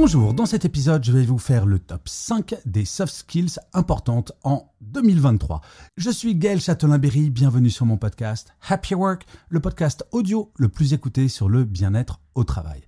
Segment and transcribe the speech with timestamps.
[0.00, 4.30] Bonjour, dans cet épisode, je vais vous faire le top 5 des soft skills importantes
[4.44, 5.60] en 2023.
[5.96, 10.92] Je suis Gaël Châtelain-Berry, bienvenue sur mon podcast Happy Work, le podcast audio le plus
[10.92, 12.82] écouté sur le bien-être au travail.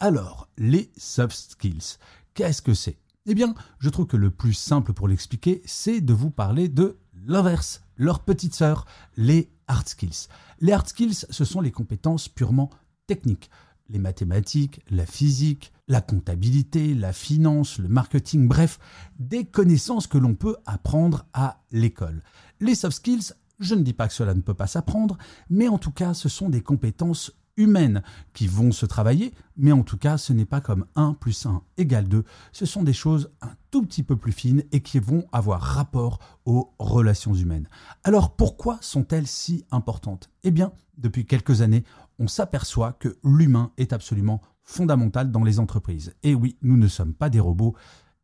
[0.00, 1.98] Alors, les soft skills,
[2.34, 2.98] qu'est-ce que c'est?
[3.26, 6.98] Eh bien, je trouve que le plus simple pour l'expliquer, c'est de vous parler de
[7.28, 10.26] l'inverse, leur petite sœur, les hard skills.
[10.60, 12.70] Les hard skills, ce sont les compétences purement
[13.06, 13.50] techniques
[13.88, 18.78] les mathématiques, la physique, la comptabilité, la finance, le marketing, bref,
[19.18, 22.22] des connaissances que l'on peut apprendre à l'école.
[22.60, 25.16] Les soft skills, je ne dis pas que cela ne peut pas s'apprendre,
[25.48, 29.82] mais en tout cas, ce sont des compétences humaines qui vont se travailler, mais en
[29.82, 33.30] tout cas, ce n'est pas comme 1 plus 1 égale 2, ce sont des choses
[33.40, 37.68] un tout petit peu plus fines et qui vont avoir rapport aux relations humaines.
[38.04, 40.30] Alors pourquoi sont-elles si importantes?
[40.44, 41.84] Eh bien, depuis quelques années,
[42.18, 46.14] on s'aperçoit que l'humain est absolument fondamental dans les entreprises.
[46.22, 47.76] Et oui, nous ne sommes pas des robots,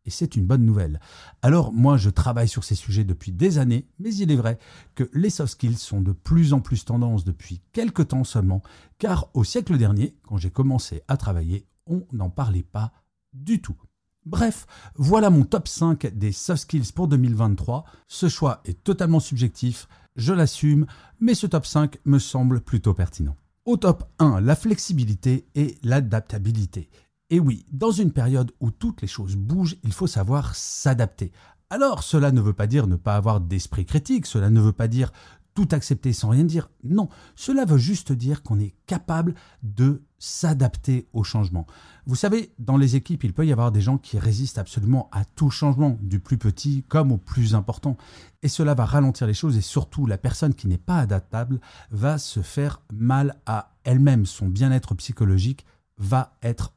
[0.05, 1.00] et c'est une bonne nouvelle.
[1.42, 4.59] Alors moi, je travaille sur ces sujets depuis des années, mais il est vrai
[4.94, 8.62] que les soft skills sont de plus en plus tendance depuis quelques temps seulement,
[8.98, 12.92] car au siècle dernier, quand j'ai commencé à travailler, on n'en parlait pas
[13.33, 13.77] du tout.
[14.25, 17.84] Bref, voilà mon top 5 des soft skills pour 2023.
[18.06, 20.87] Ce choix est totalement subjectif, je l'assume,
[21.20, 23.37] mais ce top 5 me semble plutôt pertinent.
[23.64, 26.89] Au top 1, la flexibilité et l'adaptabilité.
[27.33, 31.33] Et oui, dans une période où toutes les choses bougent, il faut savoir s'adapter.
[31.70, 34.87] Alors, cela ne veut pas dire ne pas avoir d'esprit critique, cela ne veut pas
[34.87, 35.12] dire
[35.54, 36.69] tout accepter sans rien dire.
[36.84, 41.66] Non, cela veut juste dire qu'on est capable de s'adapter au changement.
[42.04, 45.25] Vous savez, dans les équipes, il peut y avoir des gens qui résistent absolument à
[45.25, 47.97] tout changement, du plus petit comme au plus important.
[48.43, 51.60] Et cela va ralentir les choses et surtout, la personne qui n'est pas adaptable
[51.91, 54.26] va se faire mal à elle-même.
[54.26, 55.64] Son bien-être psychologique
[55.97, 56.75] va être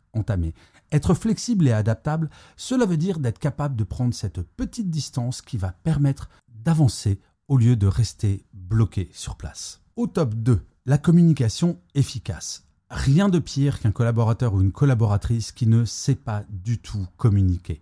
[0.92, 5.58] Être flexible et adaptable, cela veut dire d'être capable de prendre cette petite distance qui
[5.58, 6.30] va permettre
[6.64, 9.82] d'avancer au lieu de rester bloqué sur place.
[9.96, 12.64] Au top 2, la communication efficace.
[12.90, 17.82] Rien de pire qu'un collaborateur ou une collaboratrice qui ne sait pas du tout communiquer.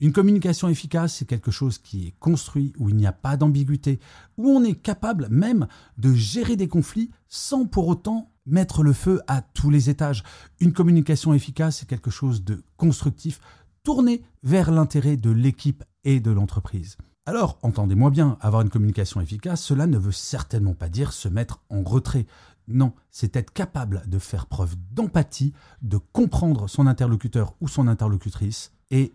[0.00, 4.00] Une communication efficace, c'est quelque chose qui est construit, où il n'y a pas d'ambiguïté,
[4.38, 5.66] où on est capable même
[5.98, 10.22] de gérer des conflits sans pour autant mettre le feu à tous les étages.
[10.58, 13.40] Une communication efficace, c'est quelque chose de constructif,
[13.82, 16.96] tourné vers l'intérêt de l'équipe et de l'entreprise.
[17.26, 21.60] Alors, entendez-moi bien, avoir une communication efficace, cela ne veut certainement pas dire se mettre
[21.68, 22.26] en retrait.
[22.68, 28.72] Non, c'est être capable de faire preuve d'empathie, de comprendre son interlocuteur ou son interlocutrice
[28.90, 29.12] et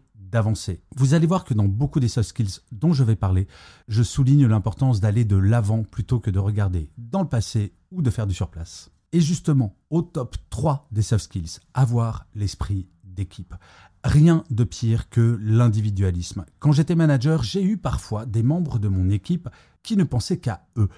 [0.96, 3.48] Vous allez voir que dans beaucoup des soft skills dont je vais parler,
[3.88, 8.10] je souligne l'importance d'aller de l'avant plutôt que de regarder dans le passé ou de
[8.10, 8.92] faire du surplace.
[9.12, 13.56] Et justement, au top 3 des soft skills, avoir l'esprit d'équipe.
[14.04, 16.46] Rien de pire que l'individualisme.
[16.60, 19.50] Quand j'étais manager, j'ai eu parfois des membres de mon équipe
[19.84, 20.90] qui ne pensaient qu'à eux.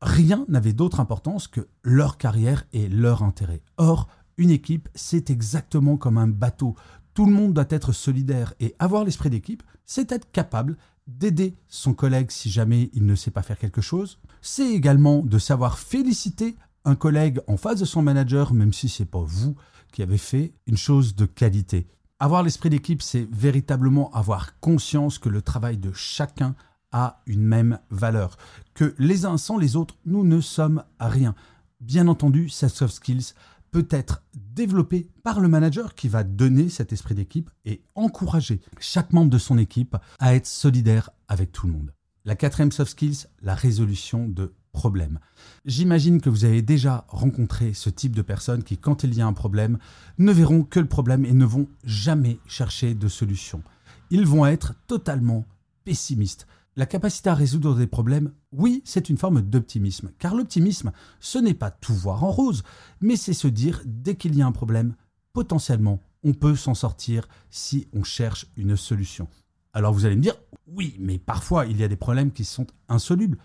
[0.00, 3.62] Rien n'avait d'autre importance que leur carrière et leur intérêt.
[3.76, 6.76] Or, une équipe, c'est exactement comme un bateau.
[7.18, 10.76] Tout le monde doit être solidaire et avoir l'esprit d'équipe, c'est être capable
[11.08, 14.20] d'aider son collègue si jamais il ne sait pas faire quelque chose.
[14.40, 19.04] C'est également de savoir féliciter un collègue en face de son manager, même si c'est
[19.04, 19.56] pas vous
[19.90, 21.88] qui avez fait une chose de qualité.
[22.20, 26.54] Avoir l'esprit d'équipe, c'est véritablement avoir conscience que le travail de chacun
[26.92, 28.36] a une même valeur,
[28.74, 31.34] que les uns sans les autres, nous ne sommes rien.
[31.80, 33.34] Bien entendu, cette soft skills
[33.70, 39.12] peut être développée par le manager qui va donner cet esprit d'équipe et encourager chaque
[39.12, 41.92] membre de son équipe à être solidaire avec tout le monde.
[42.24, 45.18] La quatrième soft skills, la résolution de problème.
[45.64, 49.26] J'imagine que vous avez déjà rencontré ce type de personnes qui, quand il y a
[49.26, 49.78] un problème,
[50.18, 53.62] ne verront que le problème et ne vont jamais chercher de solution.
[54.10, 55.46] Ils vont être totalement
[55.84, 56.46] pessimistes.
[56.78, 61.52] La capacité à résoudre des problèmes, oui, c'est une forme d'optimisme, car l'optimisme, ce n'est
[61.52, 62.62] pas tout voir en rose,
[63.00, 64.94] mais c'est se dire, dès qu'il y a un problème,
[65.32, 69.26] potentiellement, on peut s'en sortir si on cherche une solution.
[69.72, 70.36] Alors vous allez me dire,
[70.68, 73.38] oui, mais parfois il y a des problèmes qui sont insolubles.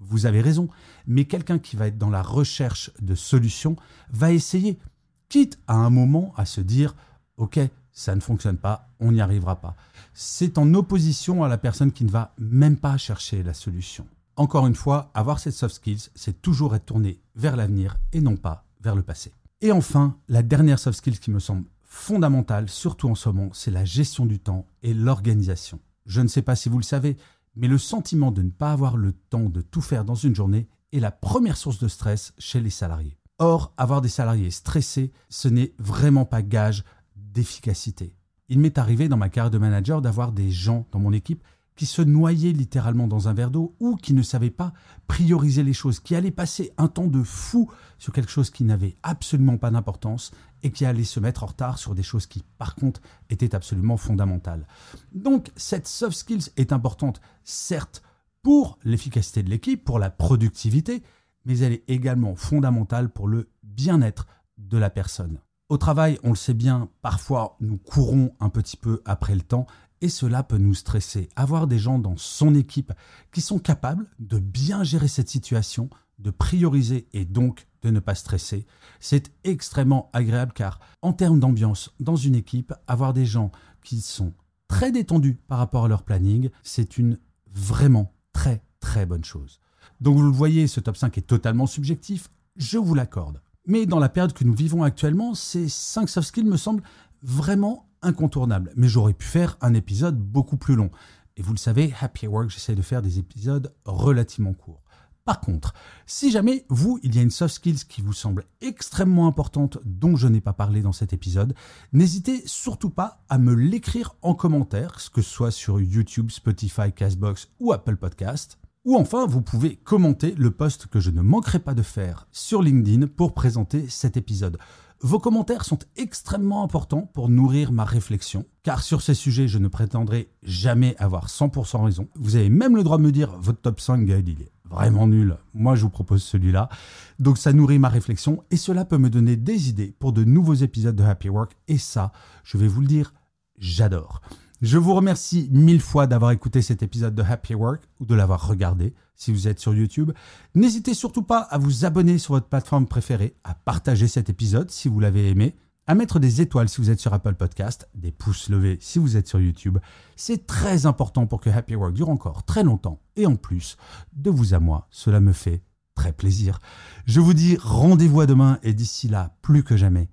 [0.00, 0.66] vous avez raison,
[1.06, 3.76] mais quelqu'un qui va être dans la recherche de solutions
[4.10, 4.80] va essayer,
[5.28, 6.96] quitte à un moment à se dire,
[7.36, 7.60] OK,
[8.00, 9.76] ça ne fonctionne pas, on n'y arrivera pas.
[10.14, 14.06] C'est en opposition à la personne qui ne va même pas chercher la solution.
[14.36, 18.36] Encore une fois, avoir cette soft skills, c'est toujours être tourné vers l'avenir et non
[18.36, 19.34] pas vers le passé.
[19.60, 23.70] Et enfin, la dernière soft skills qui me semble fondamentale, surtout en ce moment, c'est
[23.70, 25.78] la gestion du temps et l'organisation.
[26.06, 27.18] Je ne sais pas si vous le savez,
[27.54, 30.68] mais le sentiment de ne pas avoir le temps de tout faire dans une journée
[30.92, 33.18] est la première source de stress chez les salariés.
[33.38, 36.84] Or, avoir des salariés stressés, ce n'est vraiment pas gage
[37.32, 38.14] d'efficacité.
[38.48, 41.44] Il m'est arrivé dans ma carrière de manager d'avoir des gens dans mon équipe
[41.76, 44.74] qui se noyaient littéralement dans un verre d'eau ou qui ne savaient pas
[45.06, 48.96] prioriser les choses, qui allaient passer un temps de fou sur quelque chose qui n'avait
[49.02, 50.32] absolument pas d'importance
[50.62, 53.00] et qui allaient se mettre en retard sur des choses qui, par contre,
[53.30, 54.66] étaient absolument fondamentales.
[55.14, 58.02] Donc, cette soft skills est importante, certes,
[58.42, 61.02] pour l'efficacité de l'équipe, pour la productivité,
[61.46, 64.26] mais elle est également fondamentale pour le bien-être
[64.58, 65.38] de la personne.
[65.70, 69.68] Au travail, on le sait bien, parfois nous courons un petit peu après le temps
[70.00, 71.28] et cela peut nous stresser.
[71.36, 72.92] Avoir des gens dans son équipe
[73.30, 75.88] qui sont capables de bien gérer cette situation,
[76.18, 78.66] de prioriser et donc de ne pas stresser,
[78.98, 83.52] c'est extrêmement agréable car en termes d'ambiance dans une équipe, avoir des gens
[83.84, 84.32] qui sont
[84.66, 89.60] très détendus par rapport à leur planning, c'est une vraiment très très bonne chose.
[90.00, 93.40] Donc vous le voyez, ce top 5 est totalement subjectif, je vous l'accorde.
[93.70, 96.82] Mais dans la période que nous vivons actuellement, ces 5 soft skills me semblent
[97.22, 98.72] vraiment incontournable.
[98.74, 100.90] Mais j'aurais pu faire un épisode beaucoup plus long.
[101.36, 104.82] Et vous le savez, Happy Work, j'essaie de faire des épisodes relativement courts.
[105.24, 105.72] Par contre,
[106.04, 110.16] si jamais vous, il y a une soft skills qui vous semble extrêmement importante dont
[110.16, 111.54] je n'ai pas parlé dans cet épisode,
[111.92, 117.46] n'hésitez surtout pas à me l'écrire en commentaire, que ce soit sur YouTube, Spotify, Castbox
[117.60, 118.59] ou Apple Podcast.
[118.86, 122.62] Ou enfin, vous pouvez commenter le post que je ne manquerai pas de faire sur
[122.62, 124.56] LinkedIn pour présenter cet épisode.
[125.02, 129.68] Vos commentaires sont extrêmement importants pour nourrir ma réflexion, car sur ces sujets, je ne
[129.68, 132.08] prétendrai jamais avoir 100% raison.
[132.14, 135.06] Vous avez même le droit de me dire votre top 5 guide, il est vraiment
[135.06, 135.36] nul.
[135.52, 136.70] Moi, je vous propose celui-là.
[137.18, 140.54] Donc ça nourrit ma réflexion et cela peut me donner des idées pour de nouveaux
[140.54, 141.54] épisodes de Happy Work.
[141.68, 142.12] Et ça,
[142.44, 143.12] je vais vous le dire,
[143.58, 144.22] j'adore.
[144.60, 148.46] Je vous remercie mille fois d'avoir écouté cet épisode de Happy Work ou de l'avoir
[148.46, 150.12] regardé si vous êtes sur YouTube.
[150.54, 154.88] N'hésitez surtout pas à vous abonner sur votre plateforme préférée, à partager cet épisode si
[154.88, 158.50] vous l'avez aimé, à mettre des étoiles si vous êtes sur Apple Podcast, des pouces
[158.50, 159.78] levés si vous êtes sur YouTube.
[160.14, 163.00] C'est très important pour que Happy Work dure encore très longtemps.
[163.16, 163.78] Et en plus,
[164.12, 165.62] de vous à moi, cela me fait
[165.94, 166.60] très plaisir.
[167.06, 170.10] Je vous dis rendez-vous à demain et d'ici là, plus que jamais,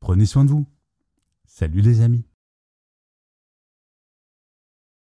[0.00, 0.66] prenez soin de vous.
[1.46, 2.26] Salut les amis.